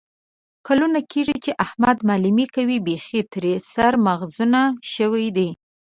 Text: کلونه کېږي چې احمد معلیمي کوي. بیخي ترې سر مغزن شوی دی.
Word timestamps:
کلونه 0.67 0.99
کېږي 1.11 1.35
چې 1.43 1.51
احمد 1.65 1.97
معلیمي 2.07 2.47
کوي. 2.55 2.77
بیخي 2.85 3.21
ترې 3.31 3.53
سر 3.71 3.93
مغزن 4.07 4.53
شوی 4.93 5.27
دی. 5.37 5.49